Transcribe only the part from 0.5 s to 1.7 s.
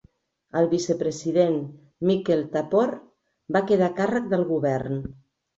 El vicepresident